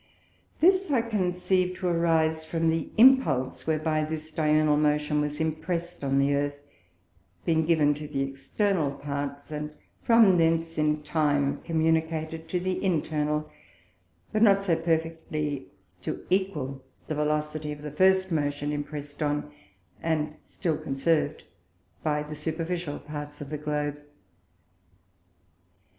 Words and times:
This 0.61 0.89
I 0.89 1.03
conceive 1.03 1.77
to 1.77 1.87
arise 1.87 2.43
from 2.43 2.71
the 2.71 2.89
Impulse 2.97 3.67
whereby 3.67 4.03
this 4.03 4.31
diurnal 4.31 4.75
Motion 4.75 5.21
was 5.21 5.39
imprest 5.39 6.03
on 6.03 6.17
the 6.17 6.33
Earth, 6.33 6.59
being 7.45 7.67
given 7.67 7.93
to 7.93 8.07
the 8.07 8.23
External 8.23 8.93
Parts, 8.93 9.51
and 9.51 9.69
from 10.01 10.39
thence 10.39 10.79
in 10.79 11.03
time 11.03 11.61
communicated 11.61 12.47
to 12.47 12.59
the 12.59 12.83
Internal; 12.83 13.47
but 14.31 14.41
not 14.41 14.63
so 14.63 14.73
as 14.73 14.83
perfectly 14.83 15.67
to 16.01 16.25
equal 16.31 16.83
the 17.05 17.13
Velocity 17.13 17.71
of 17.71 17.83
the 17.83 17.91
first 17.91 18.31
Motion 18.31 18.71
impress'd 18.71 19.21
on, 19.21 19.51
and 20.01 20.33
still 20.47 20.77
conserv'd 20.79 21.43
by 22.01 22.23
the 22.23 22.33
superficial 22.33 22.97
Parts 22.97 23.39
of 23.39 23.51
the 23.51 23.57
Globe. 23.59 23.99